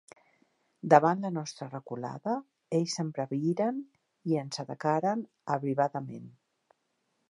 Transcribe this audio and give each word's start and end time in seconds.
Davant 0.93 1.21
la 1.25 1.29
nostra 1.35 1.67
reculada, 1.73 2.35
ells 2.79 2.97
s'embraviren 2.97 3.81
i 4.33 4.41
ens 4.45 4.63
atacaren 4.67 5.25
abrivadament. 5.59 6.31